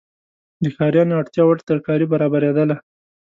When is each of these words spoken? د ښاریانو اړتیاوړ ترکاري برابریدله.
د 0.63 0.65
ښاریانو 0.75 1.17
اړتیاوړ 1.21 1.57
ترکاري 1.69 2.05
برابریدله. 2.13 2.75